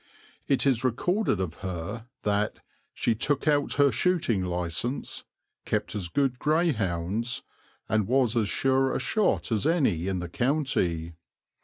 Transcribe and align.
It 0.47 0.65
is 0.65 0.83
recorded 0.83 1.39
of 1.39 1.53
her 1.57 2.07
that 2.23 2.57
"she 2.91 3.13
took 3.13 3.47
out 3.47 3.73
her 3.73 3.91
shooting 3.91 4.43
license, 4.43 5.25
kept 5.63 5.93
as 5.93 6.07
good 6.07 6.39
greyhounds, 6.39 7.43
and 7.87 8.07
was 8.07 8.35
as 8.35 8.49
sure 8.49 8.95
a 8.95 8.99
shot 8.99 9.51
as 9.51 9.67
any 9.67 10.07
in 10.07 10.17
the 10.17 10.27
county." 10.27 11.13